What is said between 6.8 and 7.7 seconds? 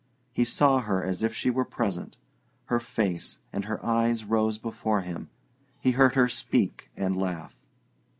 and laugh.